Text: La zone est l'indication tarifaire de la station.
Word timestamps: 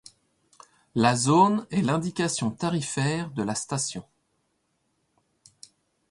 La 0.95 1.15
zone 1.15 1.67
est 1.69 1.83
l'indication 1.83 2.49
tarifaire 2.49 3.29
de 3.29 3.43
la 3.43 3.53
station. 3.53 4.03